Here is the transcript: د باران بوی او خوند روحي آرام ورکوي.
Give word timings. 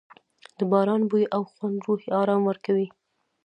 د 0.57 0.59
باران 0.71 1.01
بوی 1.09 1.23
او 1.35 1.41
خوند 1.53 1.77
روحي 1.87 2.09
آرام 2.21 2.41
ورکوي. 2.45 2.87